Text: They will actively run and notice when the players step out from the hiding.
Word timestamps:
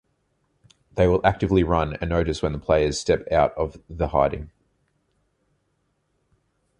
They 0.95 1.07
will 1.07 1.23
actively 1.23 1.63
run 1.63 1.95
and 2.01 2.09
notice 2.09 2.41
when 2.41 2.53
the 2.53 2.57
players 2.57 2.99
step 2.99 3.31
out 3.31 3.53
from 3.55 3.83
the 3.87 4.07
hiding. 4.07 4.49